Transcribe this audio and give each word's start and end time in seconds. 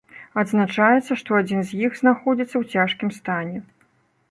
Адзначаецца, 0.41 1.17
што 1.23 1.37
адзін 1.41 1.61
з 1.69 1.83
іх 1.85 1.91
знаходзіцца 2.01 2.51
ў 2.57 2.63
цяжкім 2.81 3.09
стане. 3.21 3.57